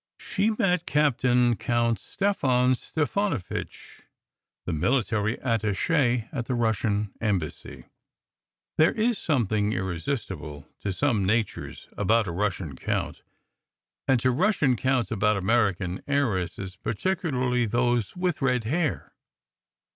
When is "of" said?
6.31-6.45